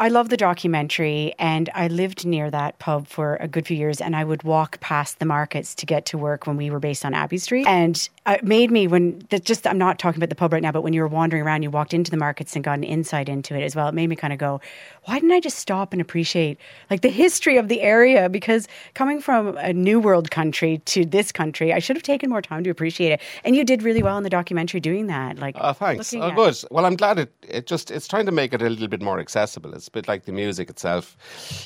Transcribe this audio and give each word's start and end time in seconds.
I 0.00 0.10
love 0.10 0.28
the 0.28 0.36
documentary, 0.36 1.34
and 1.40 1.68
I 1.74 1.88
lived 1.88 2.24
near 2.24 2.52
that 2.52 2.78
pub 2.78 3.08
for 3.08 3.34
a 3.40 3.48
good 3.48 3.66
few 3.66 3.76
years, 3.76 4.00
and 4.00 4.14
I 4.14 4.22
would 4.22 4.44
walk 4.44 4.78
past 4.78 5.18
the 5.18 5.24
markets 5.24 5.74
to 5.74 5.86
get 5.86 6.06
to 6.06 6.18
work 6.18 6.46
when 6.46 6.56
we 6.56 6.70
were 6.70 6.78
based 6.78 7.04
on 7.04 7.14
Abbey 7.14 7.38
Street. 7.38 7.66
And 7.66 8.08
it 8.24 8.44
made 8.44 8.70
me 8.70 8.86
when 8.86 9.26
just 9.42 9.66
I'm 9.66 9.76
not 9.76 9.98
talking 9.98 10.20
about 10.20 10.28
the 10.28 10.36
pub 10.36 10.52
right 10.52 10.62
now, 10.62 10.70
but 10.70 10.82
when 10.82 10.92
you 10.92 11.00
were 11.00 11.08
wandering 11.08 11.42
around, 11.42 11.64
you 11.64 11.70
walked 11.70 11.94
into 11.94 12.12
the 12.12 12.16
markets 12.16 12.54
and 12.54 12.64
got 12.64 12.78
an 12.78 12.84
insight 12.84 13.28
into 13.28 13.56
it 13.56 13.64
as 13.64 13.74
well. 13.74 13.88
It 13.88 13.94
made 13.94 14.06
me 14.06 14.14
kind 14.14 14.32
of 14.32 14.38
go, 14.38 14.60
why 15.08 15.14
didn't 15.14 15.32
I 15.32 15.40
just 15.40 15.58
stop 15.58 15.94
and 15.94 16.02
appreciate 16.02 16.58
like 16.90 17.00
the 17.00 17.08
history 17.08 17.56
of 17.56 17.68
the 17.68 17.80
area? 17.80 18.28
Because 18.28 18.68
coming 18.92 19.22
from 19.22 19.56
a 19.56 19.72
new 19.72 19.98
world 19.98 20.30
country 20.30 20.82
to 20.84 21.06
this 21.06 21.32
country, 21.32 21.72
I 21.72 21.78
should 21.78 21.96
have 21.96 22.02
taken 22.02 22.28
more 22.28 22.42
time 22.42 22.62
to 22.64 22.70
appreciate 22.70 23.12
it. 23.12 23.22
And 23.42 23.56
you 23.56 23.64
did 23.64 23.82
really 23.82 24.02
well 24.02 24.18
in 24.18 24.22
the 24.22 24.28
documentary 24.28 24.80
doing 24.80 25.06
that. 25.06 25.38
Like, 25.38 25.56
Oh, 25.58 25.72
thanks. 25.72 26.12
Oh, 26.12 26.30
good. 26.32 26.56
Well, 26.70 26.84
I'm 26.84 26.94
glad 26.94 27.18
it. 27.18 27.32
It 27.48 27.66
just 27.66 27.90
it's 27.90 28.06
trying 28.06 28.26
to 28.26 28.32
make 28.32 28.52
it 28.52 28.60
a 28.60 28.68
little 28.68 28.88
bit 28.88 29.00
more 29.00 29.18
accessible. 29.18 29.72
It's 29.72 29.88
a 29.88 29.90
bit 29.90 30.06
like 30.08 30.26
the 30.26 30.32
music 30.32 30.68
itself. 30.68 31.16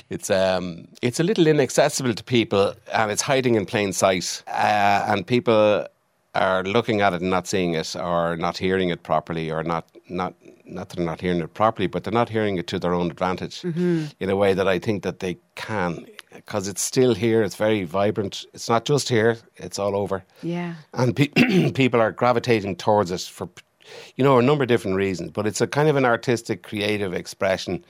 It's 0.08 0.30
um 0.30 0.86
it's 1.02 1.18
a 1.18 1.24
little 1.24 1.48
inaccessible 1.48 2.14
to 2.14 2.22
people, 2.22 2.74
and 2.92 3.10
it's 3.10 3.22
hiding 3.22 3.56
in 3.56 3.66
plain 3.66 3.92
sight. 3.92 4.44
Uh, 4.46 5.04
and 5.08 5.26
people 5.26 5.86
are 6.34 6.62
looking 6.64 7.00
at 7.02 7.12
it 7.12 7.20
and 7.20 7.30
not 7.30 7.46
seeing 7.46 7.74
it, 7.74 7.94
or 7.96 8.36
not 8.36 8.56
hearing 8.58 8.88
it 8.90 9.02
properly, 9.02 9.50
or 9.50 9.62
not 9.62 9.86
not 10.08 10.34
not 10.64 10.88
that 10.88 10.96
they're 10.96 11.04
not 11.06 11.20
hearing 11.20 11.40
it 11.40 11.52
properly, 11.54 11.86
but 11.86 12.04
they're 12.04 12.12
not 12.12 12.28
hearing 12.30 12.56
it 12.56 12.66
to 12.68 12.78
their 12.78 12.94
own 12.94 13.10
advantage 13.10 13.62
in 13.64 14.30
a 14.30 14.36
way 14.36 14.54
that 14.54 14.66
I 14.68 14.78
think 14.78 15.02
that 15.02 15.18
they 15.18 15.36
can. 15.54 16.06
Because 16.34 16.66
it's 16.68 16.80
still 16.80 17.14
here, 17.14 17.42
it's 17.42 17.56
very 17.56 17.84
vibrant. 17.84 18.46
It's 18.54 18.68
not 18.70 18.84
just 18.86 19.08
here; 19.10 19.36
it's 19.56 19.78
all 19.78 19.94
over 19.94 20.24
Yeah. 20.42 20.74
and 20.94 21.14
pe- 21.14 21.70
people 21.72 22.00
are 22.00 22.12
gravitating 22.12 22.76
towards 22.76 23.10
it 23.10 23.20
for 23.20 23.48
you 24.16 24.24
know 24.24 24.38
a 24.38 24.42
number 24.42 24.62
of 24.64 24.68
different 24.68 24.96
reasons 24.96 25.30
but 25.32 25.44
it's 25.46 25.60
a 25.60 25.66
kind 25.66 25.88
of 25.88 25.96
an 25.96 26.04
artistic 26.04 26.62
creative 26.62 27.12
expression 27.12 27.84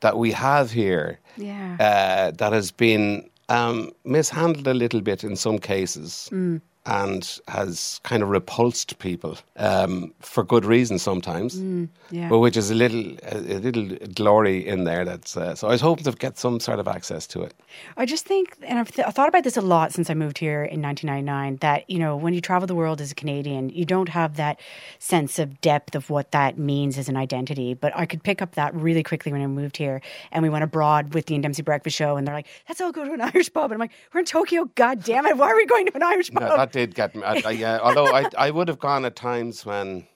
that 0.00 0.16
we 0.16 0.32
have 0.32 0.70
here 0.72 1.18
Yeah. 1.36 1.76
uh, 1.78 2.30
that 2.38 2.52
has 2.54 2.72
been 2.72 3.28
um, 3.50 3.92
mishandled 4.04 4.66
a 4.66 4.74
little 4.74 5.02
bit 5.02 5.22
in 5.22 5.36
some 5.36 5.58
cases 5.58 6.28
Mm. 6.32 6.60
And 6.86 7.38
has 7.48 8.00
kind 8.04 8.22
of 8.22 8.28
repulsed 8.30 8.98
people 8.98 9.36
um, 9.56 10.12
for 10.20 10.44
good 10.44 10.64
reason 10.64 10.98
sometimes 10.98 11.56
Mm, 11.56 11.88
yeah. 12.10 12.28
but 12.28 12.38
which 12.38 12.56
is 12.56 12.70
a 12.70 12.74
little 12.74 13.04
a, 13.24 13.36
a 13.36 13.58
little 13.58 13.96
glory 14.14 14.66
in 14.66 14.84
there 14.84 15.04
that's 15.04 15.36
uh, 15.36 15.54
so 15.54 15.68
I 15.68 15.72
was 15.72 15.80
hoping 15.80 16.04
to 16.04 16.12
get 16.12 16.38
some 16.38 16.60
sort 16.60 16.78
of 16.78 16.86
access 16.88 17.26
to 17.28 17.42
it 17.42 17.54
I 17.98 18.06
just 18.06 18.24
think, 18.24 18.56
and 18.62 18.78
I've, 18.78 18.90
th- 18.90 19.06
thought 19.08 19.28
about 19.28 19.44
this 19.44 19.56
a 19.58 19.60
lot 19.60 19.92
since 19.92 20.08
I 20.08 20.14
moved 20.14 20.38
here 20.38 20.62
in 20.64 20.80
1999, 20.80 21.56
that, 21.60 21.88
you 21.90 21.98
know, 21.98 22.16
when 22.16 22.32
you 22.32 22.40
travel 22.40 22.66
the 22.66 22.74
world 22.74 23.02
as 23.02 23.12
a 23.12 23.14
Canadian, 23.14 23.68
you 23.68 23.84
don't 23.84 24.08
have 24.08 24.36
that 24.36 24.58
sense 24.98 25.38
of 25.38 25.60
depth 25.60 25.94
of 25.94 26.08
what 26.08 26.30
that 26.30 26.56
means 26.58 26.96
as 26.96 27.08
an 27.10 27.16
identity. 27.18 27.74
But 27.74 27.94
I 27.94 28.06
could 28.06 28.22
pick 28.22 28.40
up 28.40 28.54
that 28.54 28.74
really 28.74 29.02
quickly 29.02 29.30
when 29.30 29.42
I 29.42 29.46
moved 29.46 29.76
here 29.76 30.00
and 30.32 30.42
we 30.42 30.48
went 30.48 30.64
abroad 30.64 31.12
with 31.12 31.26
the 31.26 31.34
Ian 31.34 31.42
Dempsey 31.42 31.60
Breakfast 31.62 31.96
Show 31.96 32.16
and 32.16 32.26
they're 32.26 32.34
like, 32.34 32.46
let's 32.68 32.80
all 32.80 32.92
go 32.92 33.04
to 33.04 33.12
an 33.12 33.20
Irish 33.20 33.52
pub. 33.52 33.64
And 33.64 33.74
I'm 33.74 33.80
like, 33.80 33.92
we're 34.14 34.20
in 34.20 34.26
Tokyo, 34.26 34.70
God 34.74 35.04
damn 35.04 35.26
it. 35.26 35.36
Why 35.36 35.48
are 35.50 35.56
we 35.56 35.66
going 35.66 35.84
to 35.86 35.96
an 35.96 36.02
Irish 36.02 36.30
pub? 36.32 36.42
No, 36.44 36.56
did 36.76 36.94
get 36.94 37.14
me. 37.14 37.22
Yeah, 37.54 37.78
although 37.82 38.06
I, 38.06 38.28
I 38.36 38.50
would 38.50 38.68
have 38.68 38.78
gone 38.78 39.06
at 39.06 39.16
times 39.16 39.64
when, 39.64 40.06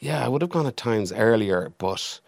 yeah, 0.00 0.24
I 0.24 0.28
would 0.28 0.40
have 0.40 0.50
gone 0.50 0.66
at 0.66 0.76
times 0.76 1.12
earlier, 1.12 1.72
but 1.76 2.20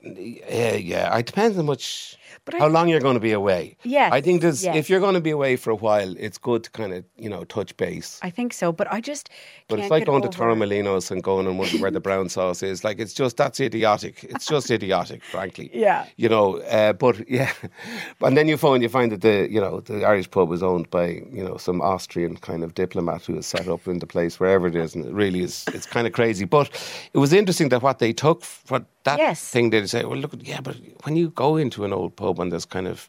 yeah, 0.00 0.74
yeah, 0.74 1.16
it 1.18 1.26
depends 1.26 1.58
on 1.58 1.66
much. 1.66 2.16
But 2.44 2.54
I- 2.54 2.58
how 2.58 2.68
long 2.68 2.88
you're 2.88 3.00
going 3.00 3.14
to 3.14 3.20
be 3.20 3.32
away? 3.32 3.76
Yeah, 3.82 4.10
I 4.12 4.20
think 4.20 4.42
there's 4.42 4.62
yes. 4.64 4.76
if 4.76 4.88
you're 4.88 5.00
going 5.00 5.14
to 5.14 5.20
be 5.20 5.30
away 5.30 5.56
for 5.56 5.70
a 5.70 5.74
while, 5.74 6.14
it's 6.18 6.38
good 6.38 6.64
to 6.64 6.70
kind 6.70 6.92
of 6.94 7.04
you 7.16 7.28
know 7.28 7.44
touch 7.44 7.76
base. 7.76 8.20
I 8.22 8.30
think 8.30 8.52
so. 8.52 8.70
But 8.72 8.92
I 8.92 9.00
just 9.00 9.28
But 9.66 9.80
it's 9.80 9.90
like 9.90 10.06
going 10.06 10.22
to 10.22 10.28
over- 10.28 10.36
Torremolinos 10.54 11.10
and 11.10 11.22
going 11.22 11.46
and 11.46 11.58
wondering 11.58 11.82
where 11.82 11.90
the 11.90 12.00
brown 12.00 12.28
sauce 12.28 12.62
is. 12.62 12.84
Like 12.84 13.00
it's 13.00 13.12
just 13.12 13.36
that's 13.36 13.58
idiotic. 13.60 14.24
It's 14.24 14.46
just 14.46 14.70
idiotic, 14.78 15.24
frankly. 15.24 15.70
Yeah. 15.74 16.06
You 16.16 16.28
know, 16.28 16.58
uh, 16.58 16.92
but 16.92 17.28
yeah, 17.28 17.52
and 18.20 18.36
then 18.36 18.46
you 18.46 18.56
find 18.56 18.82
you 18.82 18.88
find 18.88 19.10
that 19.12 19.22
the 19.22 19.48
you 19.50 19.60
know 19.60 19.80
the 19.80 20.04
Irish 20.04 20.30
pub 20.30 20.48
was 20.48 20.62
owned 20.62 20.90
by 20.90 21.06
you 21.32 21.44
know 21.44 21.56
some 21.56 21.80
Austrian 21.80 22.36
kind 22.36 22.62
of 22.62 22.74
diplomat 22.74 23.24
who 23.26 23.34
has 23.34 23.46
set 23.46 23.68
up 23.68 23.86
in 23.88 23.98
the 23.98 24.06
place 24.06 24.38
wherever 24.38 24.68
it 24.68 24.76
is, 24.76 24.94
and 24.94 25.04
it 25.04 25.12
really 25.12 25.40
is 25.40 25.64
it's 25.74 25.86
kind 25.86 26.06
of 26.06 26.12
crazy. 26.12 26.44
But 26.44 26.70
it 27.12 27.18
was 27.18 27.32
interesting 27.32 27.68
that 27.70 27.82
what 27.82 27.98
they 27.98 28.12
took 28.12 28.44
what 28.68 28.84
that 29.08 29.18
Yes. 29.18 29.50
thing 29.50 29.70
they 29.70 29.86
say. 29.86 30.04
Well, 30.04 30.18
look, 30.20 30.32
yeah, 30.42 30.60
but 30.62 30.76
when 31.04 31.16
you 31.16 31.30
go 31.30 31.56
into 31.58 31.84
an 31.84 31.92
old 31.92 32.16
pub 32.16 32.40
and 32.40 32.50
there's 32.52 32.66
kind 32.66 32.86
of 32.88 33.08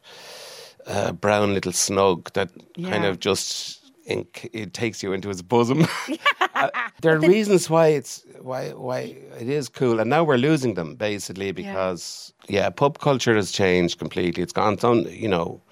uh, 0.86 1.12
brown 1.12 1.54
little 1.54 1.72
snug 1.72 2.32
that 2.32 2.48
kind 2.90 3.04
of 3.04 3.18
just 3.18 3.80
inc- 4.08 4.48
it 4.52 4.72
takes 4.72 5.02
you 5.02 5.12
into 5.14 5.30
its 5.30 5.42
bosom. 5.42 5.86
Uh, 6.60 6.68
there 7.00 7.14
are 7.14 7.20
reasons 7.20 7.70
why 7.70 7.86
it's 7.98 8.22
why 8.42 8.70
why 8.88 9.16
it 9.40 9.48
is 9.48 9.68
cool, 9.70 9.98
and 10.00 10.10
now 10.10 10.22
we're 10.22 10.36
losing 10.50 10.74
them 10.74 10.94
basically 10.94 11.52
because 11.52 12.34
yeah, 12.48 12.68
pub 12.70 12.98
culture 12.98 13.34
has 13.34 13.50
changed 13.50 13.98
completely. 13.98 14.42
It's 14.42 14.52
gone 14.52 14.76
on. 14.82 15.04
You 15.10 15.28
know, 15.28 15.62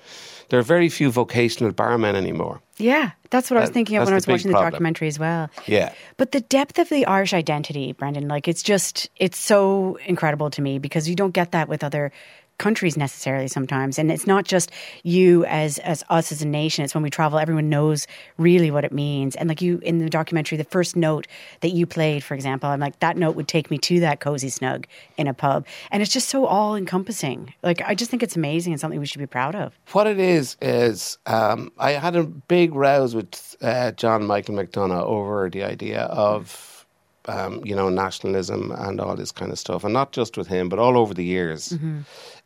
there 0.48 0.58
are 0.58 0.62
very 0.62 0.88
few 0.88 1.10
vocational 1.10 1.72
barmen 1.72 2.14
anymore. 2.14 2.62
Yeah, 2.78 3.10
that's 3.30 3.50
what 3.50 3.58
I 3.58 3.60
was 3.60 3.70
thinking 3.70 3.96
of 3.96 4.04
when 4.04 4.14
I 4.14 4.16
was 4.16 4.26
watching 4.26 4.52
the 4.52 4.58
documentary 4.58 5.08
as 5.08 5.18
well. 5.18 5.50
Yeah. 5.66 5.92
But 6.16 6.32
the 6.32 6.40
depth 6.40 6.78
of 6.78 6.88
the 6.88 7.06
Irish 7.06 7.34
identity, 7.34 7.92
Brendan, 7.92 8.28
like 8.28 8.48
it's 8.48 8.62
just 8.62 9.10
it's 9.16 9.38
so 9.38 9.98
incredible 10.06 10.50
to 10.50 10.62
me 10.62 10.78
because 10.78 11.08
you 11.08 11.14
don't 11.14 11.32
get 11.32 11.52
that 11.52 11.68
with 11.68 11.82
other 11.82 12.12
countries 12.58 12.96
necessarily 12.96 13.48
sometimes. 13.48 13.98
And 13.98 14.10
it's 14.10 14.26
not 14.26 14.44
just 14.44 14.70
you 15.02 15.44
as 15.46 15.78
as 15.78 16.04
us 16.10 16.32
as 16.32 16.42
a 16.42 16.46
nation. 16.46 16.84
It's 16.84 16.94
when 16.94 17.02
we 17.02 17.10
travel 17.10 17.38
everyone 17.38 17.68
knows 17.68 18.06
really 18.36 18.70
what 18.70 18.84
it 18.84 18.92
means. 18.92 19.36
And 19.36 19.48
like 19.48 19.62
you 19.62 19.78
in 19.78 19.98
the 19.98 20.10
documentary 20.10 20.58
the 20.58 20.64
first 20.64 20.96
note 20.96 21.26
that 21.60 21.70
you 21.70 21.86
played 21.86 22.22
for 22.24 22.34
example 22.34 22.68
i'm 22.68 22.80
like 22.80 22.98
that 23.00 23.16
note 23.16 23.36
would 23.36 23.48
take 23.48 23.70
me 23.70 23.78
to 23.78 24.00
that 24.00 24.20
cozy 24.20 24.48
snug 24.48 24.86
in 25.16 25.26
a 25.26 25.34
pub. 25.34 25.66
And 25.90 26.02
it's 26.02 26.12
just 26.12 26.28
so 26.28 26.46
all 26.46 26.74
encompassing 26.76 27.54
like 27.62 27.80
i 27.82 27.94
just 27.94 28.10
think 28.10 28.22
it's 28.22 28.36
amazing 28.36 28.72
and 28.72 28.80
something 28.80 29.00
we 29.00 29.06
should 29.06 29.20
be 29.20 29.26
proud 29.26 29.54
of. 29.54 29.78
What 29.92 30.06
it 30.06 30.18
is 30.18 30.56
is 30.60 31.18
um, 31.26 31.72
I 31.78 31.92
had 31.92 32.16
a 32.16 32.24
big 32.24 32.74
rouse 32.74 33.14
with 33.14 33.56
uh, 33.60 33.92
John 33.92 34.26
Michael 34.26 34.54
McDonagh 34.54 35.02
over 35.02 35.50
the 35.50 35.64
idea 35.64 36.02
of 36.02 36.86
um, 37.26 37.62
you 37.64 37.76
know 37.76 37.88
nationalism 37.88 38.72
and 38.72 39.00
all 39.00 39.14
this 39.14 39.32
kind 39.32 39.52
of 39.52 39.58
stuff, 39.58 39.84
and 39.84 39.92
not 39.92 40.12
just 40.12 40.36
with 40.36 40.48
him, 40.48 40.68
but 40.68 40.78
all 40.78 40.96
over 40.96 41.14
the 41.14 41.24
years. 41.24 41.76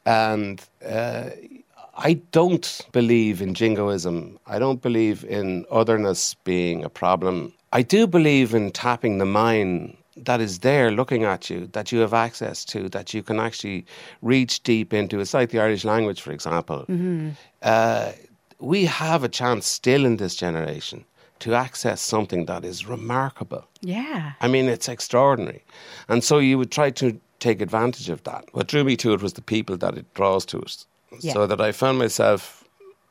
And 0.04 0.60
uh, 0.86 1.30
I 1.96 2.14
don't 2.32 2.86
believe 2.92 3.42
in 3.42 3.54
jingoism. 3.54 4.38
I 4.46 4.58
don't 4.58 4.82
believe 4.82 5.24
in 5.24 5.64
otherness 5.70 6.34
being 6.44 6.84
a 6.84 6.88
problem. 6.88 7.52
I 7.72 7.82
do 7.82 8.06
believe 8.06 8.54
in 8.54 8.70
tapping 8.72 9.18
the 9.18 9.26
mind 9.26 9.96
that 10.16 10.40
is 10.40 10.58
there 10.58 10.90
looking 10.90 11.24
at 11.24 11.48
you, 11.48 11.68
that 11.72 11.90
you 11.90 12.00
have 12.00 12.12
access 12.12 12.64
to, 12.66 12.88
that 12.90 13.14
you 13.14 13.22
can 13.22 13.40
actually 13.40 13.86
reach 14.20 14.62
deep 14.62 14.92
into. 14.92 15.20
It's 15.20 15.32
like 15.34 15.50
the 15.50 15.60
Irish 15.60 15.84
language, 15.84 16.20
for 16.20 16.32
example. 16.32 16.84
Uh, 17.62 18.12
we 18.58 18.84
have 18.84 19.24
a 19.24 19.28
chance 19.28 19.66
still 19.66 20.04
in 20.04 20.18
this 20.18 20.36
generation 20.36 21.04
to 21.40 21.54
access 21.54 22.00
something 22.00 22.46
that 22.46 22.64
is 22.64 22.86
remarkable. 22.86 23.64
yeah 23.80 24.32
I 24.40 24.48
mean, 24.48 24.68
it's 24.68 24.88
extraordinary. 24.88 25.64
And 26.08 26.22
so 26.22 26.38
you 26.38 26.56
would 26.58 26.70
try 26.70 26.90
to 26.90 27.18
take 27.42 27.60
advantage 27.60 28.08
of 28.08 28.22
that. 28.24 28.44
What 28.52 28.68
drew 28.68 28.84
me 28.84 28.96
to 28.98 29.12
it 29.12 29.22
was 29.22 29.34
the 29.34 29.42
people 29.42 29.76
that 29.78 29.98
it 29.98 30.12
draws 30.14 30.46
to 30.46 30.58
it. 30.58 30.86
Yeah. 31.20 31.34
So 31.34 31.46
that 31.46 31.60
I 31.60 31.72
found 31.72 31.98
myself 31.98 32.62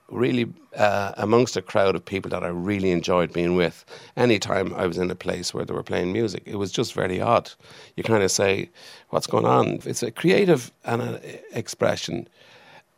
really 0.09 0.51
uh, 0.75 1.13
amongst 1.17 1.57
a 1.57 1.61
crowd 1.61 1.95
of 1.95 2.03
people 2.03 2.29
that 2.29 2.43
I 2.43 2.47
really 2.47 2.91
enjoyed 2.91 3.31
being 3.33 3.55
with. 3.55 3.85
Anytime 4.17 4.73
I 4.73 4.87
was 4.87 4.97
in 4.97 5.09
a 5.11 5.15
place 5.15 5.53
where 5.53 5.65
they 5.65 5.73
were 5.73 5.83
playing 5.83 6.11
music, 6.11 6.43
it 6.45 6.55
was 6.55 6.71
just 6.71 6.93
very 6.93 7.21
odd. 7.21 7.51
You 7.95 8.03
kind 8.03 8.23
of 8.23 8.31
say, 8.31 8.69
What's 9.09 9.27
going 9.27 9.45
on? 9.45 9.79
It's 9.85 10.03
a 10.03 10.11
creative 10.11 10.71
and 10.85 11.01
an 11.01 11.19
expression, 11.53 12.27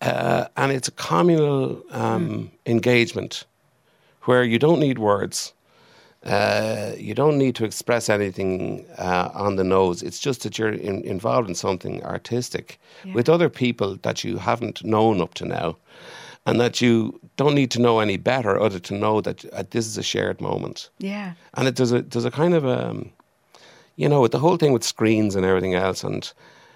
uh, 0.01 0.45
and 0.57 0.71
it's 0.71 0.87
a 0.87 0.91
communal 0.91 1.81
um, 1.91 2.51
engagement 2.65 3.45
where 4.23 4.43
you 4.43 4.59
don't 4.59 4.79
need 4.79 4.99
words. 4.99 5.53
Uh, 6.25 6.93
you 6.97 7.13
don't 7.13 7.37
need 7.37 7.53
to 7.55 7.65
express 7.65 8.09
anything 8.09 8.85
uh, 8.97 9.29
on 9.33 9.57
the 9.57 9.63
nose. 9.63 10.01
It's 10.01 10.19
just 10.19 10.43
that 10.43 10.57
you're 10.57 10.71
in, 10.71 11.01
involved 11.03 11.49
in 11.49 11.55
something 11.55 12.01
artistic 12.03 12.79
with 13.13 13.27
other 13.27 13.49
people 13.49 13.97
that 14.03 14.23
you 14.23 14.37
haven't 14.37 14.83
known 14.85 15.21
up 15.21 15.33
to 15.35 15.45
now, 15.45 15.75
and 16.45 16.61
that 16.61 16.81
you 16.81 17.19
don't 17.35 17.55
need 17.55 17.71
to 17.71 17.81
know 17.81 17.99
any 17.99 18.17
better 18.17 18.57
other 18.57 18.79
to 18.79 18.93
know 18.93 19.19
that 19.21 19.43
uh, 19.53 19.63
this 19.71 19.85
is 19.85 19.97
a 19.97 20.03
shared 20.03 20.39
moment. 20.39 20.89
yeah. 20.99 21.33
And 21.55 21.67
it 21.67 21.75
does 21.75 21.91
a 21.91 22.01
there's 22.01 22.25
a 22.25 22.31
kind 22.31 22.53
of 22.53 22.63
a, 22.63 23.03
you 23.97 24.07
know, 24.07 24.21
with 24.21 24.31
the 24.31 24.39
whole 24.39 24.57
thing 24.57 24.71
with 24.71 24.83
screens 24.83 25.35
and 25.35 25.45
everything 25.45 25.73
else, 25.73 26.05
and 26.05 26.31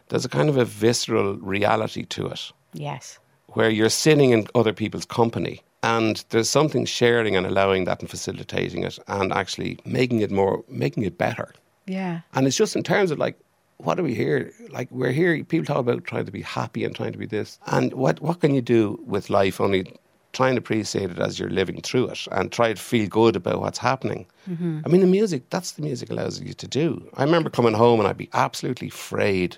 there's 0.10 0.26
a 0.26 0.30
kind 0.30 0.50
of 0.50 0.58
a 0.58 0.66
visceral 0.66 1.36
reality 1.36 2.04
to 2.06 2.28
it. 2.28 2.52
Yes. 2.74 3.20
Where 3.54 3.70
you're 3.70 3.90
sitting 3.90 4.32
in 4.32 4.48
other 4.56 4.74
people's 4.74 5.06
company 5.06 5.62
and 5.84 6.24
there's 6.30 6.50
something 6.50 6.86
sharing 6.86 7.36
and 7.36 7.46
allowing 7.46 7.86
that 7.86 8.00
and 8.00 8.10
facilitating 8.10 8.84
it 8.84 8.98
and 9.08 9.32
actually 9.32 9.80
making 9.86 10.22
it 10.22 10.32
more 10.32 10.64
making 10.68 11.04
it 11.04 11.18
better. 11.18 11.54
Yeah. 11.86 12.22
And 12.34 12.48
it's 12.48 12.58
just 12.58 12.76
in 12.76 12.84
terms 12.84 13.12
of 13.12 13.20
like 13.20 13.38
what 13.78 14.00
are 14.00 14.04
we 14.04 14.16
here 14.16 14.52
like 14.70 14.90
we're 14.92 15.12
here 15.12 15.44
people 15.44 15.66
talk 15.66 15.78
about 15.78 16.04
trying 16.06 16.26
to 16.26 16.32
be 16.32 16.42
happy 16.42 16.84
and 16.84 16.96
trying 16.96 17.12
to 17.12 17.18
be 17.18 17.26
this. 17.26 17.60
And 17.68 17.94
what 17.94 18.22
what 18.22 18.40
can 18.40 18.54
you 18.54 18.62
do 18.62 19.00
with 19.06 19.30
life 19.30 19.62
only 19.62 19.94
try 20.34 20.50
and 20.50 20.58
appreciate 20.58 21.10
it 21.10 21.20
as 21.20 21.40
you're 21.40 21.50
living 21.50 21.82
through 21.82 22.10
it 22.10 22.28
and 22.32 22.52
try 22.52 22.74
to 22.74 22.82
feel 22.82 23.08
good 23.08 23.36
about 23.36 23.62
what's 23.62 23.78
happening? 23.78 24.26
Mm-hmm. 24.50 24.82
I 24.86 24.90
mean 24.90 25.02
the 25.02 25.08
music 25.08 25.50
that's 25.50 25.72
the 25.74 25.84
music 25.84 26.10
allows 26.10 26.42
you 26.42 26.54
to 26.54 26.68
do. 26.68 27.08
I 27.14 27.24
remember 27.24 27.50
coming 27.50 27.74
home 27.74 28.00
and 28.00 28.10
i'd 28.10 28.18
be 28.18 28.30
absolutely 28.34 28.90
frayed 28.90 29.58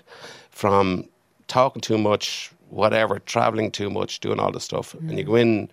from 0.50 1.08
talking 1.48 1.80
too 1.80 1.98
much 1.98 2.52
whatever, 2.70 3.18
traveling 3.18 3.70
too 3.70 3.90
much, 3.90 4.20
doing 4.20 4.40
all 4.40 4.52
the 4.52 4.60
stuff, 4.60 4.94
and 4.94 5.18
you 5.18 5.24
mm. 5.24 5.26
go 5.26 5.34
in 5.34 5.70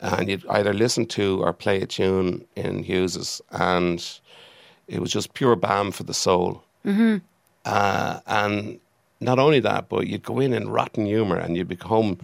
and 0.00 0.28
you'd 0.28 0.46
either 0.48 0.72
listen 0.72 1.06
to 1.06 1.42
or 1.42 1.52
play 1.52 1.80
a 1.80 1.86
tune 1.86 2.46
in 2.56 2.82
Hughes's, 2.82 3.40
and 3.50 4.04
it 4.86 5.00
was 5.00 5.12
just 5.12 5.34
pure 5.34 5.56
balm 5.56 5.90
for 5.92 6.04
the 6.04 6.14
soul. 6.14 6.62
Mm-hmm. 6.84 7.18
Uh, 7.64 8.20
and 8.26 8.80
not 9.20 9.38
only 9.38 9.60
that, 9.60 9.88
but 9.88 10.06
you'd 10.06 10.22
go 10.22 10.40
in 10.40 10.52
in 10.52 10.70
rotten 10.70 11.06
humour 11.06 11.36
and 11.36 11.56
you'd 11.56 11.68
become 11.68 12.18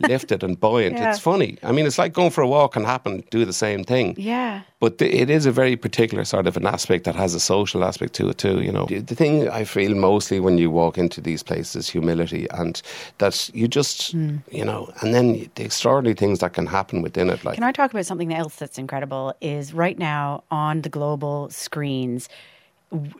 lifted 0.00 0.42
and 0.42 0.58
buoyant. 0.60 0.96
Yeah. 0.96 1.10
It's 1.10 1.18
funny. 1.18 1.58
I 1.62 1.72
mean, 1.72 1.86
it's 1.86 1.98
like 1.98 2.12
going 2.12 2.30
for 2.30 2.42
a 2.42 2.48
walk 2.48 2.76
and 2.76 2.86
happen 2.86 3.24
do 3.30 3.44
the 3.44 3.52
same 3.52 3.84
thing. 3.84 4.14
Yeah. 4.16 4.62
But 4.80 4.98
th- 4.98 5.12
it 5.12 5.28
is 5.28 5.44
a 5.46 5.50
very 5.52 5.76
particular 5.76 6.24
sort 6.24 6.46
of 6.46 6.56
an 6.56 6.66
aspect 6.66 7.04
that 7.04 7.16
has 7.16 7.34
a 7.34 7.40
social 7.40 7.82
aspect 7.82 8.12
to 8.14 8.28
it 8.28 8.38
too. 8.38 8.60
You 8.60 8.70
know, 8.70 8.86
the 8.86 9.14
thing 9.14 9.48
I 9.48 9.64
feel 9.64 9.94
mostly 9.94 10.38
when 10.40 10.56
you 10.58 10.70
walk 10.70 10.98
into 10.98 11.20
these 11.20 11.42
places 11.42 11.74
is 11.76 11.88
humility, 11.88 12.46
and 12.50 12.80
that 13.18 13.50
you 13.54 13.66
just, 13.66 14.12
Hmm. 14.12 14.36
you 14.52 14.64
know, 14.64 14.92
and 15.00 15.12
then 15.14 15.50
the 15.56 15.64
extraordinary 15.64 16.14
things 16.14 16.38
that 16.38 16.52
can 16.52 16.66
happen 16.66 17.02
within 17.02 17.28
it. 17.30 17.44
Like, 17.44 17.54
Can 17.56 17.64
I 17.64 17.72
talk 17.72 17.90
about 17.90 18.06
something 18.06 18.32
else 18.32 18.56
that's 18.56 18.78
incredible? 18.78 19.34
Is 19.40 19.74
right 19.74 19.98
now 19.98 20.44
on 20.50 20.82
the 20.82 20.88
global 20.88 21.50
screens, 21.50 22.28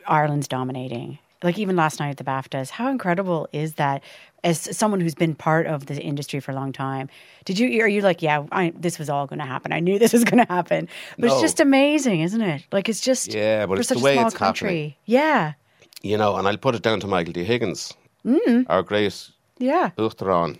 Ireland's 0.07 0.47
dominating. 0.47 1.19
Like 1.41 1.57
even 1.57 1.75
last 1.77 1.99
night 2.01 2.09
at 2.09 2.17
the 2.17 2.23
BAFTAs, 2.25 2.69
how 2.71 2.89
incredible 2.89 3.47
is 3.53 3.75
that? 3.75 4.01
As 4.43 4.75
someone 4.77 5.01
who's 5.01 5.15
been 5.15 5.35
part 5.35 5.67
of 5.67 5.87
the 5.87 6.01
industry 6.01 6.39
for 6.39 6.51
a 6.51 6.55
long 6.55 6.71
time, 6.71 7.09
did 7.45 7.59
you? 7.59 7.81
Are 7.81 7.87
you 7.87 8.01
like, 8.01 8.21
yeah, 8.21 8.45
I, 8.53 8.71
this 8.75 8.97
was 8.97 9.09
all 9.09 9.27
going 9.27 9.39
to 9.39 9.45
happen. 9.45 9.73
I 9.73 9.79
knew 9.81 9.99
this 9.99 10.13
was 10.13 10.23
going 10.23 10.45
to 10.45 10.51
happen. 10.51 10.87
But 11.17 11.27
No. 11.27 11.33
it's 11.33 11.41
just 11.41 11.59
amazing, 11.59 12.21
isn't 12.21 12.41
it? 12.41 12.63
Like 12.71 12.87
it's 12.87 13.01
just 13.01 13.33
Yeah, 13.33 13.65
but 13.65 13.75
for 13.75 13.79
it's 13.81 13.89
such 13.89 13.97
the 13.97 14.03
way 14.03 14.13
a 14.13 14.15
small 14.19 14.27
it's 14.27 14.37
country. 14.37 14.67
happening. 14.69 14.95
Yeah, 15.05 15.53
you 16.01 16.17
know, 16.17 16.37
and 16.37 16.47
I'll 16.47 16.57
put 16.57 16.75
it 16.75 16.81
down 16.83 16.99
to 17.01 17.07
Michael 17.07 17.33
D. 17.33 17.43
Higgins, 17.43 17.93
Mm. 18.25 18.65
our 18.69 18.81
great 18.83 19.29
yeah, 19.57 19.91
Uachtaráin, 19.97 20.57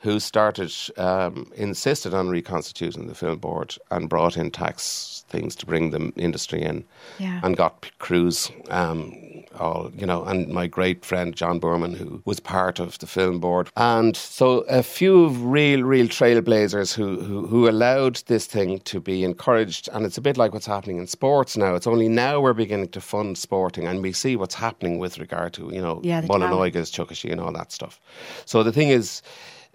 who 0.00 0.18
started, 0.20 0.72
um, 0.96 1.50
insisted 1.56 2.12
on 2.14 2.28
reconstituting 2.28 3.06
the 3.06 3.14
film 3.14 3.38
board 3.38 3.76
and 3.90 4.08
brought 4.08 4.36
in 4.36 4.50
tax 4.50 5.24
things 5.28 5.54
to 5.56 5.66
bring 5.66 5.90
the 5.90 6.12
industry 6.16 6.62
in 6.62 6.84
Yeah. 7.18 7.40
and 7.44 7.56
got 7.56 7.90
crews, 7.98 8.50
um, 8.70 9.12
all, 9.56 9.90
you 9.94 10.06
know, 10.06 10.24
and 10.24 10.48
my 10.48 10.66
great 10.66 11.04
friend 11.04 11.34
John 11.34 11.60
Boorman, 11.60 11.96
who 11.96 12.22
was 12.24 12.40
part 12.40 12.78
of 12.78 12.98
the 12.98 13.06
film 13.06 13.40
board. 13.40 13.70
And 13.76 14.16
so 14.16 14.60
a 14.68 14.82
few 14.82 15.28
real, 15.28 15.82
real 15.82 16.06
trailblazers 16.06 16.94
who, 16.94 17.20
who, 17.20 17.46
who 17.46 17.68
allowed 17.68 18.16
this 18.26 18.46
thing 18.46 18.80
to 18.80 19.00
be 19.00 19.24
encouraged. 19.24 19.88
And 19.92 20.04
it's 20.06 20.18
a 20.18 20.22
bit 20.22 20.36
like 20.36 20.52
what's 20.52 20.66
happening 20.66 20.98
in 20.98 21.06
sports 21.06 21.56
now. 21.56 21.74
It's 21.74 21.86
only 21.86 22.08
now 22.08 22.40
we're 22.40 22.52
beginning 22.54 22.88
to 22.90 23.00
fund 23.00 23.38
sporting 23.38 23.86
and 23.86 24.02
we 24.02 24.12
see 24.12 24.36
what's 24.36 24.54
happening 24.54 24.98
with 24.98 25.18
regard 25.18 25.52
to, 25.54 25.70
you 25.72 25.80
know, 25.80 26.00
Yeah, 26.02 26.20
the 26.20 26.28
Mullineugas, 26.28 26.92
Chukashi 26.92 27.30
and 27.32 27.40
all 27.40 27.52
that 27.52 27.72
stuff. 27.72 28.00
So 28.44 28.62
the 28.62 28.72
thing 28.72 28.88
is, 28.88 29.22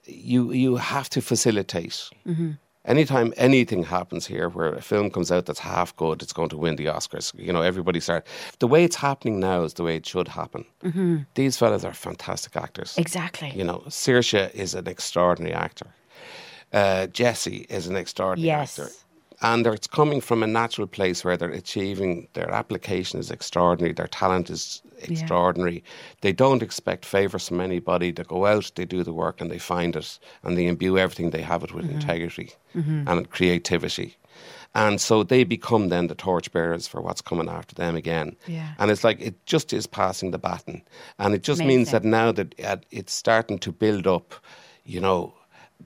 you 0.05 0.51
you 0.51 0.77
have 0.77 1.09
to 1.09 1.21
facilitate. 1.21 2.09
Mm-hmm. 2.25 2.51
Anytime 2.85 3.31
anything 3.37 3.83
happens 3.83 4.25
here 4.25 4.49
where 4.49 4.73
a 4.73 4.81
film 4.81 5.11
comes 5.11 5.31
out 5.31 5.45
that's 5.45 5.59
half 5.59 5.95
good, 5.97 6.23
it's 6.23 6.33
going 6.33 6.49
to 6.49 6.57
win 6.57 6.77
the 6.77 6.85
Oscars. 6.87 7.31
You 7.37 7.53
know, 7.53 7.61
everybody 7.61 7.99
start. 7.99 8.25
The 8.57 8.67
way 8.67 8.83
it's 8.83 8.95
happening 8.95 9.39
now 9.39 9.61
is 9.63 9.75
the 9.75 9.83
way 9.83 9.95
it 9.97 10.05
should 10.07 10.27
happen. 10.27 10.65
These 11.35 11.57
fellas 11.57 11.85
are 11.85 11.93
fantastic 11.93 12.55
actors. 12.55 12.97
exactly. 12.97 13.51
You 13.55 13.63
know, 13.65 13.83
Saoirse 13.87 14.51
is 14.55 14.73
an 14.73 14.87
extraordinary 14.87 15.53
actor. 15.53 15.87
Uh, 16.73 17.05
Jessie 17.07 17.67
is 17.69 17.85
an 17.87 17.95
extraordinary 17.95 18.47
Yes. 18.47 18.79
actor. 18.79 18.91
And 19.41 19.65
it's 19.65 19.88
coming 19.88 20.21
from 20.21 20.43
a 20.43 20.47
natural 20.47 20.88
place 20.88 21.25
where 21.25 21.35
they're 21.35 21.49
achieving, 21.49 22.27
their 22.33 22.51
application 22.51 23.19
is 23.19 23.31
extraordinary, 23.31 23.93
their 23.93 24.07
talent 24.07 24.49
is 24.49 24.83
extraordinary. 24.99 25.83
They 26.21 26.31
don't 26.31 26.61
expect 26.61 27.05
favours 27.05 27.47
from 27.47 27.59
anybody. 27.59 28.11
They 28.11 28.23
go 28.23 28.45
out, 28.45 28.71
they 28.75 28.85
do 28.85 29.03
the 29.03 29.13
work, 29.13 29.41
and 29.41 29.49
they 29.49 29.57
find 29.57 29.95
it, 29.95 30.19
and 30.43 30.55
they 30.55 30.67
imbue 30.67 30.99
everything 30.99 31.31
they 31.31 31.41
have 31.41 31.63
it 31.63 31.73
with 31.73 31.85
mm-hmm. 31.85 31.95
integrity 31.95 32.51
mm-hmm. 32.75 33.07
and 33.07 33.29
creativity. 33.31 34.15
And 34.73 35.01
so 35.01 35.23
they 35.23 35.43
become 35.43 35.89
then 35.89 36.07
the 36.07 36.15
torchbearers 36.15 36.88
for 36.88 37.01
what's 37.01 37.21
coming 37.21 37.49
after 37.49 37.75
them 37.75 37.95
again. 37.95 38.38
Yeah. 38.47 38.69
And 38.79 38.89
it's 38.89 39.03
like 39.03 39.19
it 39.19 39.45
just 39.45 39.73
is 39.73 39.85
passing 39.85 40.31
the 40.31 40.38
baton. 40.38 40.81
And 41.19 41.33
it 41.33 41.43
just 41.43 41.61
means 41.63 41.91
that 41.91 42.05
now 42.05 42.31
that 42.31 42.55
it's 42.89 43.13
starting 43.13 43.59
to 43.59 43.71
build 43.71 44.07
up, 44.07 44.33
you 44.85 45.01
know, 45.01 45.33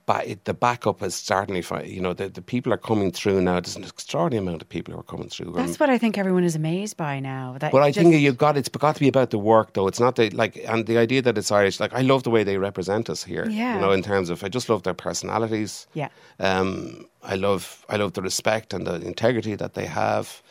ba- 0.05 0.23
it- 0.31 0.45
the 0.45 0.53
backup 0.53 1.01
is 1.01 1.15
certainly, 1.15 1.61
fi- 1.61 1.83
you 1.83 2.01
know, 2.01 2.13
the, 2.13 2.29
the 2.29 2.41
people 2.41 2.73
are 2.73 2.77
coming 2.77 3.11
through 3.11 3.41
now. 3.41 3.59
There's 3.59 3.75
an 3.75 3.83
extraordinary 3.83 4.45
amount 4.45 4.61
of 4.61 4.69
people 4.69 4.93
who 4.93 4.99
are 4.99 5.03
coming 5.03 5.29
through. 5.29 5.53
That's 5.53 5.79
what 5.79 5.89
I 5.89 5.97
think 5.97 6.17
everyone 6.17 6.43
is 6.43 6.55
amazed 6.55 6.97
by 6.97 7.19
now. 7.19 7.57
That 7.59 7.71
But 7.71 7.81
I 7.83 7.91
just- 7.91 8.03
think 8.07 8.21
you've 8.21 8.37
got 8.37 8.57
it's 8.57 8.69
got 8.69 8.95
to 8.95 8.99
be 9.01 9.07
about 9.07 9.29
the 9.31 9.39
work, 9.39 9.73
though. 9.73 9.87
It's 9.87 9.99
not 9.99 10.15
the 10.15 10.29
like, 10.31 10.57
and 10.67 10.85
the 10.85 10.97
idea 10.97 11.21
that 11.21 11.37
it's 11.37 11.51
Irish. 11.51 11.79
Like 11.79 11.93
I 11.93 12.01
love 12.01 12.23
the 12.23 12.29
way 12.31 12.43
they 12.43 12.57
represent 12.57 13.09
us 13.09 13.23
here. 13.23 13.47
Yeah. 13.49 13.75
You 13.75 13.81
know, 13.81 13.91
in 13.91 14.01
terms 14.03 14.29
of 14.29 14.43
I 14.43 14.49
just 14.49 14.69
love 14.69 14.83
their 14.83 14.93
personalities. 14.93 15.87
Yeah. 15.93 16.09
Um, 16.39 17.05
I 17.23 17.35
love 17.35 17.85
I 17.89 17.95
love 17.97 18.13
the 18.13 18.21
respect 18.21 18.73
and 18.73 18.85
the 18.85 18.95
integrity 18.95 19.55
that 19.55 19.73
they 19.73 19.85
have, 19.87 20.41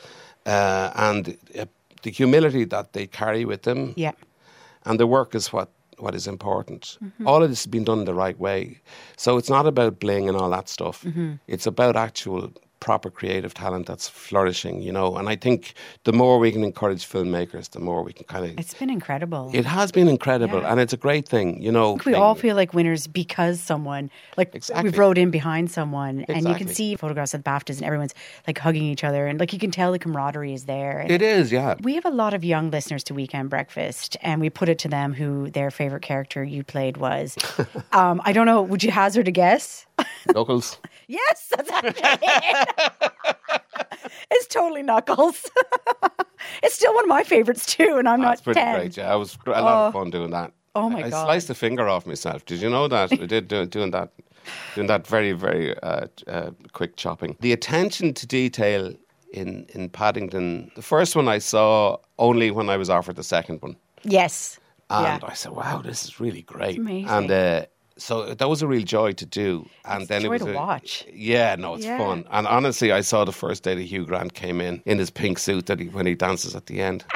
uh, 0.47 0.91
and 0.97 1.37
uh, 1.59 1.67
the 2.03 2.11
humility 2.11 2.65
that 2.65 2.93
they 2.93 3.07
carry 3.07 3.45
with 3.45 3.63
them. 3.63 3.93
Yeah. 3.97 4.13
And 4.85 5.01
the 5.01 5.07
work 5.07 5.35
is 5.35 5.53
what 5.53 5.69
what 5.99 6.15
is 6.15 6.27
important. 6.27 6.99
Mm-hmm. 7.03 7.27
All 7.27 7.43
of 7.43 7.51
this 7.51 7.61
has 7.61 7.71
been 7.71 7.85
done 7.85 8.05
the 8.05 8.15
right 8.15 8.39
way. 8.39 8.81
So 9.17 9.37
it's 9.37 9.51
not 9.51 9.67
about 9.67 10.01
bling 10.01 10.29
and 10.29 10.37
all 10.37 10.51
that 10.51 10.69
stuff. 10.69 11.03
Mm-hmm. 11.03 11.35
It's 11.47 11.67
about 11.67 11.97
actual 11.97 12.53
proper 12.85 13.09
creative 13.11 13.55
talent 13.55 13.87
that's 13.87 14.07
flourishing, 14.11 14.83
you 14.83 14.93
know. 14.93 15.17
And 15.17 15.27
I 15.27 15.37
think 15.37 15.73
the 16.05 16.13
more 16.13 16.39
we 16.39 16.53
can 16.53 16.63
encourage 16.63 17.09
filmmakers, 17.09 17.71
the 17.71 17.81
more 17.81 18.03
we 18.03 18.13
can 18.13 18.27
kind 18.27 18.45
of. 18.45 18.59
It's 18.59 18.75
been 18.75 18.91
incredible. 18.91 19.51
It 19.55 19.65
has 19.65 19.91
been 19.91 20.07
incredible, 20.07 20.61
Yeah. 20.61 20.71
and 20.71 20.79
it's 20.79 20.93
a 20.93 20.99
great 20.99 21.27
thing, 21.27 21.63
you 21.63 21.73
know. 21.73 21.89
I 21.95 21.97
think 21.97 22.05
we 22.05 22.15
all 22.15 22.35
feel 22.35 22.55
like 22.57 22.75
winners 22.75 23.07
because 23.07 23.59
someone 23.59 24.11
like 24.37 24.55
Exactly. 24.55 24.85
we've 24.85 24.99
rode 24.99 25.17
in 25.17 25.31
behind 25.31 25.71
someone 25.71 26.27
and 26.29 26.47
you 26.47 26.55
can 26.55 26.69
see 26.69 26.95
photographs 26.95 27.33
of 27.33 27.43
the 27.43 27.49
BAFTAs 27.51 27.77
and 27.79 27.85
everyone's 27.87 28.15
like 28.47 28.59
hugging 28.59 28.83
each 28.85 29.03
other 29.03 29.27
and 29.27 29.41
like 29.41 29.53
you 29.55 29.59
can 29.59 29.71
tell 29.71 29.91
the 29.91 29.99
camaraderie 29.99 30.53
is 30.53 30.65
there. 30.67 30.99
And 31.01 31.11
It 31.11 31.23
is, 31.23 31.51
yeah. 31.51 31.77
we 31.83 31.95
have 31.95 32.05
a 32.05 32.11
lot 32.23 32.35
of 32.35 32.45
young 32.45 32.71
listeners 32.71 33.03
to 33.05 33.15
Weekend 33.15 33.49
Breakfast 33.49 34.19
and 34.21 34.43
we 34.43 34.51
put 34.51 34.69
it 34.69 34.79
to 34.81 34.89
them 34.89 35.15
who 35.15 35.49
their 35.51 35.71
favorite 35.71 36.03
character 36.03 36.45
you 36.45 36.63
played 36.65 36.99
was. 36.99 37.37
um, 37.93 38.21
I 38.27 38.33
don't 38.35 38.47
know, 38.47 38.61
would 38.61 38.83
you 38.83 38.91
hazard 38.91 39.27
a 39.27 39.31
guess? 39.33 39.87
Knuckles. 40.33 40.79
yes, 41.09 41.49
that's 41.51 41.71
actually 41.71 42.03
it. 42.05 43.13
it's 44.31 44.47
totally 44.47 44.83
Knuckles. 44.83 45.51
it's 46.63 46.75
still 46.75 46.95
one 46.95 47.05
of 47.05 47.09
my 47.09 47.23
favorites 47.23 47.67
too 47.67 47.97
and 47.99 48.09
I'm 48.09 48.21
That's 48.21 48.41
not 48.41 48.45
pretty 48.45 48.61
10. 48.61 48.75
great. 48.77 48.97
Yeah, 48.97 49.13
I 49.13 49.17
was 49.17 49.37
a 49.47 49.51
lot 49.51 49.89
of 49.89 49.93
fun 49.93 50.11
doing 50.11 50.31
that. 50.31 50.53
Oh, 50.75 50.91
my 50.91 51.05
I, 51.05 51.11
God. 51.11 51.23
I 51.23 51.25
sliced 51.25 51.51
a 51.51 51.55
finger 51.55 51.89
off 51.89 52.05
myself. 52.07 52.45
Did 52.47 52.61
you 52.61 52.69
know 52.69 52.89
that? 52.89 53.13
I 53.13 53.27
did 53.27 53.47
do, 53.49 53.65
doing 53.65 53.93
that, 53.93 54.11
doing 54.75 54.89
that 54.89 55.07
very 55.07 55.33
very 55.33 55.79
uh, 55.83 56.07
uh, 56.27 56.51
quick 56.73 56.97
chopping. 56.97 57.37
The 57.41 57.53
attention 57.53 58.13
to 58.15 58.27
detail 58.27 58.93
in 59.33 59.67
in 59.69 59.89
Paddington. 59.89 60.73
The 60.75 60.83
first 60.83 61.15
one 61.15 61.29
I 61.29 61.39
saw 61.39 61.99
only 62.19 62.51
when 62.51 62.69
I 62.69 62.77
was 62.77 62.91
offered 62.91 63.15
the 63.17 63.23
second 63.23 63.63
one, 63.63 63.77
Yes. 64.03 64.59
and 64.91 65.23
yeah. 65.23 65.29
I 65.31 65.35
said, 65.35 65.53
"Wow, 65.53 65.81
this 65.81 66.03
is 66.05 66.19
really 66.19 66.43
great." 66.43 66.79
amazing. 66.79 67.09
And 67.09 67.31
uh, 67.31 67.67
so 67.97 68.35
that 68.35 68.49
was 68.49 68.63
a 68.63 68.67
real 68.67 68.83
joy 68.85 69.13
to 69.13 69.27
do. 69.27 69.69
And 69.85 70.03
It's 70.03 70.11
a 70.11 70.15
then 70.15 70.23
joy 70.23 70.27
it 70.27 70.31
was 70.31 70.43
to 70.43 70.51
a- 70.53 70.55
watch. 70.55 71.05
Yeah, 71.13 71.55
no, 71.57 71.75
it's 71.75 71.85
Yeah. 71.85 71.99
fun. 71.99 72.25
And 72.31 72.47
honestly, 72.47 72.93
I 72.93 73.01
saw 73.03 73.25
the 73.25 73.33
first 73.33 73.63
day 73.63 73.75
that 73.75 73.83
Hugh 73.83 74.05
Grant 74.07 74.35
came 74.35 74.61
in 74.61 74.83
in 74.87 74.99
his 74.99 75.11
pink 75.11 75.39
suit 75.39 75.67
that 75.67 75.79
he 75.81 75.87
when 75.89 76.07
he 76.07 76.15
dances 76.15 76.55
at 76.57 76.67
the 76.67 76.81
end. 76.81 77.05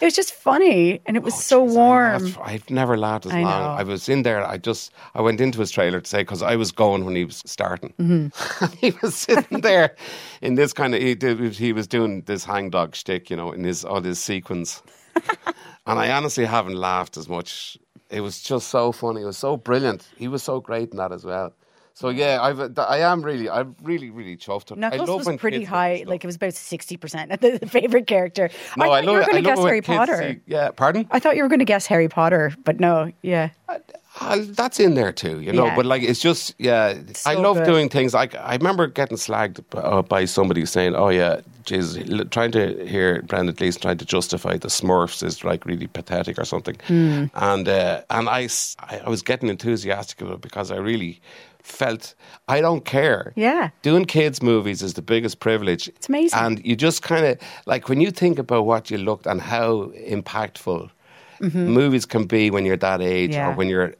It 0.00 0.04
was 0.04 0.14
just 0.14 0.32
funny 0.32 1.00
and 1.04 1.16
it 1.16 1.24
was 1.24 1.34
so 1.34 1.62
Oh, 1.62 1.66
Jeez, 1.66 1.70
I 1.72 1.74
warm. 1.74 2.22
laughed- 2.22 2.38
I've 2.44 2.70
never 2.70 2.96
laughed 2.96 3.26
as 3.26 3.32
I 3.32 3.40
long. 3.42 3.60
know. 3.60 3.70
I 3.70 3.82
was 3.82 4.08
in 4.08 4.22
there. 4.22 4.46
I 4.46 4.56
just 4.56 4.92
I 5.16 5.20
went 5.20 5.40
into 5.40 5.58
his 5.58 5.72
trailer 5.72 6.00
to 6.00 6.08
say 6.08 6.18
because 6.18 6.42
I 6.42 6.54
was 6.54 6.70
going 6.70 7.04
when 7.04 7.16
he 7.16 7.24
was 7.24 7.42
starting. 7.44 7.92
Mm-hmm. 7.98 8.66
he 8.78 8.92
was 9.02 9.16
sitting 9.16 9.62
there 9.62 9.96
in 10.42 10.54
this 10.54 10.72
kind 10.72 10.94
of 10.94 11.02
he 11.02 11.16
did 11.16 11.40
he 11.56 11.72
was 11.72 11.88
doing 11.88 12.22
this 12.26 12.44
hangdog 12.44 12.94
shtick, 12.94 13.30
you 13.30 13.36
know, 13.36 13.50
in 13.50 13.64
his 13.64 13.84
all 13.84 14.00
his 14.00 14.20
sequence. 14.20 14.80
and 15.86 15.98
I 15.98 16.08
honestly 16.12 16.44
haven't 16.44 16.76
laughed 16.76 17.16
as 17.16 17.28
much. 17.28 17.76
It 18.10 18.20
was 18.20 18.40
just 18.40 18.68
so 18.68 18.92
funny. 18.92 19.22
It 19.22 19.26
was 19.26 19.38
so 19.38 19.56
brilliant. 19.56 20.06
He 20.16 20.28
was 20.28 20.42
so 20.42 20.60
great 20.60 20.90
in 20.90 20.98
that 20.98 21.12
as 21.12 21.24
well. 21.24 21.52
So 21.96 22.08
yeah, 22.08 22.42
I've 22.42 22.58
uh, 22.58 22.82
I 22.82 22.98
am 22.98 23.22
really 23.22 23.48
I'm 23.48 23.76
really 23.80 24.10
really 24.10 24.36
chuffed. 24.36 24.72
I 24.72 24.74
Knuckles 24.74 25.08
love 25.08 25.26
was 25.26 25.36
pretty 25.36 25.62
high, 25.62 26.02
like 26.06 26.24
it 26.24 26.26
was 26.26 26.34
about 26.34 26.54
sixty 26.54 26.96
percent 26.96 27.30
the, 27.40 27.58
the 27.58 27.68
favorite 27.68 28.08
character. 28.08 28.50
no, 28.76 28.90
I 28.90 28.98
I, 28.98 29.04
thought 29.04 29.06
love 29.06 29.14
you 29.14 29.20
were 29.20 29.26
going 29.26 29.44
to 29.44 29.48
guess 29.48 29.58
Harry 29.60 29.80
Potter. 29.80 30.16
see- 30.16 30.40
yeah, 30.46 30.70
pardon. 30.72 31.06
I 31.12 31.20
thought 31.20 31.36
you 31.36 31.44
were 31.44 31.48
going 31.48 31.60
to 31.60 31.64
guess 31.64 31.86
Harry 31.86 32.08
Potter, 32.08 32.52
but 32.64 32.80
no, 32.80 33.12
yeah, 33.22 33.50
Uh, 34.20 34.38
that's 34.50 34.78
in 34.78 34.94
there 34.94 35.12
too, 35.12 35.40
you 35.40 35.52
know. 35.52 35.66
Yeah. 35.66 35.76
But 35.76 35.86
like, 35.86 36.02
it's 36.02 36.20
just 36.20 36.54
yeah. 36.58 36.94
I 37.26 37.34
so 37.34 37.40
love 37.40 37.56
good. 37.56 37.66
doing 37.66 37.88
things. 37.88 38.14
Like 38.14 38.34
I 38.36 38.54
remember 38.54 38.86
getting 38.86 39.16
slagged 39.16 39.60
uh, 39.74 40.02
by 40.02 40.24
somebody 40.24 40.64
saying, 40.66 40.94
"Oh 40.94 41.08
yeah, 41.08 41.40
jeez," 41.64 42.30
trying 42.30 42.52
to 42.52 42.86
hear 42.86 43.22
Brendan 43.22 43.54
Gleeson 43.56 43.82
trying 43.82 43.98
to 43.98 44.04
justify 44.06 44.56
the 44.56 44.68
Smurfs 44.68 45.22
is 45.24 45.42
like 45.42 45.66
really 45.66 45.88
pathetic 45.88 46.38
or 46.38 46.44
something. 46.44 46.76
Hmm. 46.86 47.24
And 47.34 47.66
uh, 47.68 48.02
and 48.10 48.28
I, 48.28 48.48
I 49.04 49.08
was 49.08 49.22
getting 49.22 49.48
enthusiastic 49.48 50.20
about 50.20 50.34
it 50.34 50.40
because 50.42 50.70
I 50.70 50.76
really 50.76 51.20
felt 51.62 52.14
I 52.46 52.60
don't 52.60 52.84
care. 52.84 53.32
Yeah. 53.34 53.70
doing 53.82 54.04
kids 54.04 54.40
movies 54.42 54.80
is 54.82 54.94
the 54.94 55.02
biggest 55.02 55.40
privilege. 55.40 55.88
It's 55.88 56.08
amazing. 56.08 56.38
and 56.38 56.64
you 56.64 56.76
just 56.76 57.02
kind 57.02 57.26
of 57.26 57.38
like 57.66 57.88
when 57.88 58.00
you 58.00 58.10
think 58.12 58.38
about 58.38 58.64
what 58.66 58.90
you 58.92 58.98
looked 58.98 59.26
and 59.26 59.40
how 59.40 59.90
impactful 60.08 60.90
movies 61.52 62.06
can 62.06 62.24
be 62.26 62.50
when 62.50 62.64
you're 62.64 62.76
that 62.76 63.00
age 63.00 63.30
Mm-hmm. 63.30 63.38
Yeah. 63.40 63.50
or 63.50 63.54
when 63.56 63.68
you're 63.68 63.94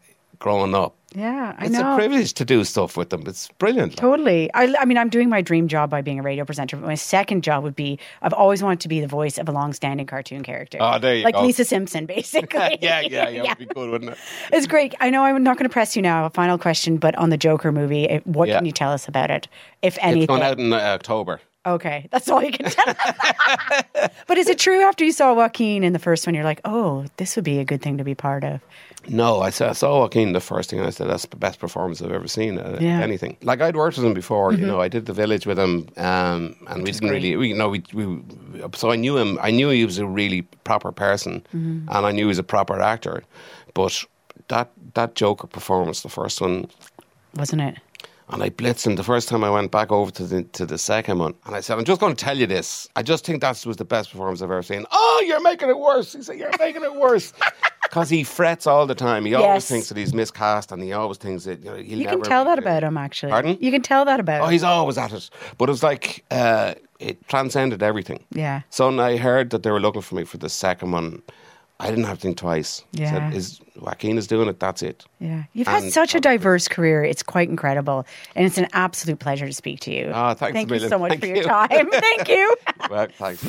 growing 0.44 0.74
up. 0.74 0.94
Yeah, 1.14 1.54
I 1.56 1.66
It's 1.66 1.72
know. 1.72 1.94
a 1.94 1.96
privilege 1.96 2.34
to 2.34 2.44
do 2.44 2.64
stuff 2.64 2.98
with 2.98 3.08
them. 3.08 3.22
It's 3.26 3.48
brilliant. 3.58 3.96
Totally. 3.96 4.52
I, 4.52 4.74
I 4.78 4.84
mean, 4.84 4.98
I'm 4.98 5.08
doing 5.08 5.30
my 5.30 5.40
dream 5.40 5.68
job 5.68 5.88
by 5.88 6.02
being 6.02 6.18
a 6.18 6.22
radio 6.22 6.44
presenter, 6.44 6.76
but 6.76 6.84
my 6.86 6.96
second 6.96 7.42
job 7.42 7.62
would 7.64 7.74
be 7.76 7.98
I've 8.20 8.34
always 8.34 8.62
wanted 8.62 8.80
to 8.80 8.88
be 8.88 9.00
the 9.00 9.06
voice 9.06 9.38
of 9.38 9.48
a 9.48 9.52
long-standing 9.52 10.04
cartoon 10.06 10.42
character. 10.42 10.76
Oh, 10.82 10.98
there 10.98 11.14
you 11.16 11.24
like 11.24 11.34
go. 11.34 11.42
Lisa 11.42 11.64
Simpson, 11.64 12.04
basically. 12.04 12.58
yeah, 12.82 13.00
yeah, 13.00 13.28
yeah, 13.30 13.44
It'd 13.52 13.58
be 13.58 13.64
good, 13.74 13.88
wouldn't 13.90 14.10
it? 14.10 14.18
It's 14.52 14.66
great. 14.66 14.94
I 15.00 15.08
know 15.08 15.22
I'm 15.24 15.42
not 15.42 15.56
going 15.56 15.68
to 15.68 15.72
press 15.72 15.96
you 15.96 16.02
now. 16.02 16.26
A 16.26 16.30
final 16.30 16.58
question, 16.58 16.98
but 16.98 17.14
on 17.16 17.30
the 17.30 17.38
Joker 17.38 17.72
movie, 17.72 18.20
what 18.24 18.48
Yeah. 18.48 18.58
can 18.58 18.66
you 18.66 18.72
tell 18.72 18.90
us 18.92 19.08
about 19.08 19.30
it, 19.30 19.48
if 19.80 19.96
anything? 20.02 20.22
It's 20.24 20.28
going 20.28 20.42
out 20.42 20.58
in 20.58 20.72
uh, 20.74 20.76
October. 20.76 21.40
Okay, 21.66 22.08
that's 22.12 22.28
all 22.28 22.42
you 22.42 22.52
can 22.52 22.70
tell. 22.70 22.94
but 24.26 24.38
is 24.38 24.48
it 24.48 24.58
true 24.58 24.80
after 24.82 25.04
you 25.04 25.12
saw 25.12 25.32
Joaquin 25.34 25.82
in 25.84 25.92
the 25.92 25.98
first 25.98 26.26
one, 26.26 26.34
you're 26.34 26.44
like, 26.44 26.60
oh, 26.64 27.06
this 27.16 27.36
would 27.36 27.44
be 27.44 27.58
a 27.58 27.64
good 27.64 27.80
thing 27.82 27.98
to 27.98 28.04
be 28.04 28.14
part 28.14 28.44
of? 28.44 28.60
No, 29.08 29.40
I 29.40 29.50
saw, 29.50 29.68
I 29.70 29.72
saw 29.72 30.00
Joaquin 30.00 30.32
the 30.32 30.40
first 30.40 30.70
thing, 30.70 30.78
and 30.78 30.88
I 30.88 30.90
said 30.90 31.08
that's 31.08 31.26
the 31.26 31.36
best 31.36 31.58
performance 31.58 32.00
I've 32.00 32.10
ever 32.12 32.28
seen. 32.28 32.58
Uh, 32.58 32.78
Yeah. 32.80 33.00
Anything 33.00 33.36
like 33.42 33.60
I'd 33.60 33.76
worked 33.76 33.96
with 33.98 34.06
him 34.06 34.14
before. 34.14 34.52
You 34.54 34.66
know, 34.66 34.80
I 34.80 34.88
did 34.88 35.04
the 35.06 35.12
Village 35.12 35.46
with 35.46 35.58
him, 35.58 35.88
um, 35.98 36.56
and 36.68 36.82
we 36.82 36.90
didn't 36.92 37.10
really, 37.10 37.36
we, 37.36 37.48
you 37.48 37.54
know, 37.54 37.68
we, 37.68 37.82
we. 37.92 38.22
So 38.74 38.90
I 38.90 38.96
knew 38.96 39.16
him. 39.18 39.38
I 39.42 39.50
knew 39.50 39.68
he 39.70 39.84
was 39.84 39.98
a 39.98 40.06
really 40.06 40.42
proper 40.64 40.90
person, 40.92 41.42
and 41.52 41.90
I 41.90 42.12
knew 42.12 42.22
he 42.24 42.28
was 42.28 42.38
a 42.38 42.42
proper 42.42 42.80
actor. 42.80 43.22
But 43.74 44.04
that 44.48 44.70
that 44.94 45.14
Joker 45.16 45.46
performance, 45.48 46.02
the 46.02 46.08
first 46.08 46.40
one, 46.40 46.66
Wasn't 47.36 47.60
it? 47.60 47.76
And 48.28 48.42
I 48.42 48.50
blitzed 48.50 48.86
him 48.86 48.96
the 48.96 49.04
first 49.04 49.28
time 49.28 49.44
I 49.44 49.50
went 49.50 49.70
back 49.70 49.92
over 49.92 50.10
to 50.12 50.24
the 50.24 50.42
to 50.44 50.66
the 50.66 50.78
second 50.78 51.18
one, 51.18 51.34
and 51.46 51.54
I 51.54 51.60
said, 51.60 51.78
"I'm 51.78 51.84
just 51.84 52.00
going 52.00 52.14
to 52.16 52.24
tell 52.24 52.36
you 52.38 52.46
this. 52.46 52.88
I 52.96 53.02
just 53.02 53.24
think 53.26 53.40
that 53.42 53.64
was 53.66 53.76
the 53.76 53.84
best 53.84 54.10
performance 54.10 54.40
I've 54.42 54.50
ever 54.50 54.62
seen." 54.62 54.84
Oh, 54.90 55.24
you're 55.26 55.42
making 55.42 55.68
it 55.68 55.78
worse. 55.78 56.12
He 56.14 56.22
said, 56.22 56.38
"You're 56.38 56.50
making 56.58 56.82
it 56.84 56.94
worse." 56.94 57.32
Because 57.84 58.08
he 58.10 58.24
frets 58.24 58.66
all 58.66 58.86
the 58.88 58.94
time. 58.94 59.24
He 59.24 59.34
always 59.34 59.68
thinks 59.68 59.88
that 59.88 59.96
he's 59.96 60.12
miscast, 60.12 60.72
and 60.72 60.82
he 60.82 60.92
always 60.92 61.16
thinks 61.18 61.44
that 61.44 61.62
you 61.62 61.70
know 61.70 61.76
You 61.76 62.08
can 62.08 62.22
tell 62.22 62.44
that 62.46 62.58
about 62.58 62.82
him, 62.82 62.96
actually. 62.96 63.30
Pardon? 63.30 63.56
You 63.60 63.70
can 63.70 63.82
tell 63.82 64.04
that 64.06 64.18
about 64.18 64.40
Oh, 64.40 64.46
him. 64.46 64.52
he's 64.52 64.64
always 64.64 64.98
at 64.98 65.12
it. 65.12 65.30
But 65.58 65.68
it 65.68 65.72
was 65.72 65.84
like 65.84 66.24
uh, 66.32 66.74
it 66.98 67.28
transcended 67.28 67.84
everything. 67.84 68.24
Yeah. 68.32 68.62
So 68.70 68.98
I 68.98 69.16
heard 69.16 69.50
that 69.50 69.62
they 69.62 69.70
were 69.70 69.78
looking 69.78 70.02
for 70.02 70.16
me 70.16 70.24
for 70.24 70.38
the 70.38 70.48
second 70.48 70.90
one, 70.90 71.22
I 71.80 71.90
didn't 71.90 72.04
have 72.04 72.18
to 72.18 72.22
think 72.22 72.36
twice. 72.36 72.84
Yeah. 72.92 73.10
Said, 73.30 73.34
is 73.34 73.60
Joaquin 73.76 74.16
is 74.16 74.28
doing 74.28 74.48
it? 74.48 74.60
That's 74.60 74.80
it. 74.80 75.04
Yeah. 75.18 75.42
You've 75.54 75.66
had 75.66 75.92
such 75.92 76.14
a 76.14 76.20
diverse 76.20 76.68
career. 76.68 77.02
It's 77.02 77.22
quite 77.22 77.48
incredible. 77.48 78.06
And 78.36 78.46
it's 78.46 78.58
an 78.58 78.68
absolute 78.72 79.18
pleasure 79.18 79.46
to 79.46 79.52
speak 79.52 79.80
to 79.80 79.92
you. 79.92 80.10
Ah, 80.14 80.34
thanks 80.34 80.50
a 80.50 80.54
Thank 80.54 80.68
you 80.70 80.74
million. 80.76 80.88
so 80.88 80.98
much 81.00 81.10
Thank 81.10 81.20
for 81.22 81.26
your 81.26 81.42
time. 81.42 81.68
Thank 81.90 82.28
you. 82.28 82.56
Well, 82.88 83.08
thanks. 83.18 83.42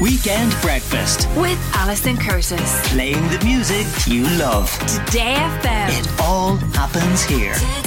Weekend 0.00 0.54
Breakfast, 0.60 1.26
With 1.36 1.58
Alison 1.74 2.16
Curtis. 2.18 2.88
playing 2.92 3.26
the 3.28 3.42
music 3.42 3.86
you 4.06 4.24
love. 4.38 4.70
Today 5.06 5.34
FM. 5.62 5.98
It 5.98 6.20
all 6.20 6.56
happens 6.74 7.24
here. 7.24 7.54
Today 7.54 7.85